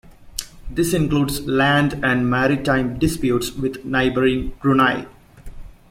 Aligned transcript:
This 0.67 0.95
includes 0.95 1.41
land 1.45 2.03
and 2.03 2.27
maritime 2.27 2.97
disputes 2.97 3.51
with 3.51 3.85
neighbouring 3.85 4.49
Brunei. 4.59 5.05